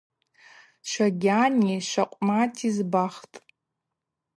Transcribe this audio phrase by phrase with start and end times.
[0.91, 3.35] Шогьани Щакъвмати збахтӏ.